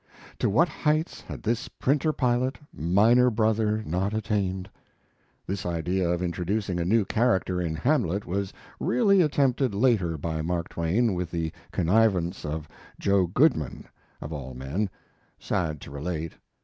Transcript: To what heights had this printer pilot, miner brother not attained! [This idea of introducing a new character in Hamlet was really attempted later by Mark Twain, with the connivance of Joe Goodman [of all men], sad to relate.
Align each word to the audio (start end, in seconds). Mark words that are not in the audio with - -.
To 0.39 0.49
what 0.49 0.67
heights 0.67 1.21
had 1.21 1.43
this 1.43 1.67
printer 1.67 2.11
pilot, 2.11 2.57
miner 2.73 3.29
brother 3.29 3.83
not 3.85 4.15
attained! 4.15 4.67
[This 5.45 5.63
idea 5.63 6.09
of 6.09 6.23
introducing 6.23 6.79
a 6.79 6.85
new 6.85 7.05
character 7.05 7.61
in 7.61 7.75
Hamlet 7.75 8.25
was 8.25 8.51
really 8.79 9.21
attempted 9.21 9.75
later 9.75 10.17
by 10.17 10.41
Mark 10.41 10.69
Twain, 10.69 11.13
with 11.13 11.29
the 11.29 11.51
connivance 11.71 12.43
of 12.45 12.67
Joe 12.99 13.27
Goodman 13.27 13.87
[of 14.21 14.33
all 14.33 14.55
men], 14.55 14.89
sad 15.37 15.79
to 15.81 15.91
relate. 15.91 16.33